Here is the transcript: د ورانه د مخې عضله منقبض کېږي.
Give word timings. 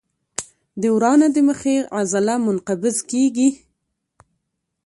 د 0.81 0.83
ورانه 0.95 1.27
د 1.35 1.37
مخې 1.47 1.75
عضله 1.97 2.33
منقبض 2.45 2.97
کېږي. 3.11 3.49